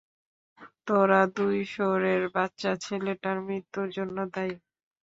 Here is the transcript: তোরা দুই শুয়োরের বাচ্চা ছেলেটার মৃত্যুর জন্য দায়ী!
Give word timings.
তোরা 0.87 1.21
দুই 1.35 1.57
শুয়োরের 1.71 2.23
বাচ্চা 2.35 2.71
ছেলেটার 2.85 3.37
মৃত্যুর 3.47 3.87
জন্য 3.97 4.17
দায়ী! 4.33 4.53